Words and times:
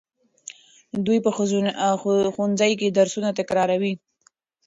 دوی 1.05 1.19
په 1.25 1.29
ښوونځي 2.33 2.71
کې 2.79 2.95
درسونه 2.97 3.29
تکراروي. 3.39 3.93